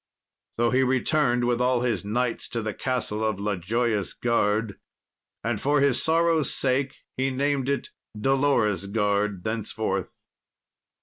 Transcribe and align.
So 0.59 0.71
he 0.71 0.81
returned 0.81 1.45
with 1.45 1.61
all 1.61 1.81
his 1.81 2.03
knights 2.03 2.47
to 2.47 2.63
the 2.63 2.73
Castle 2.73 3.23
of 3.23 3.39
La 3.39 3.55
Joyous 3.55 4.13
Garde, 4.15 4.79
and, 5.43 5.61
for 5.61 5.79
his 5.79 6.01
sorrow's 6.01 6.51
sake, 6.51 6.95
he 7.17 7.29
named 7.29 7.69
it 7.69 7.91
Dolorous 8.19 8.87
Garde 8.87 9.43
thenceforth. 9.43 10.17